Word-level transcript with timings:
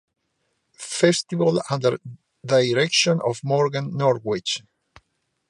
Festival 0.79 1.61
under 1.69 1.99
the 2.43 2.63
direction 2.67 3.19
of 3.23 3.39
Morgan 3.43 3.95
Norwich. 3.95 4.63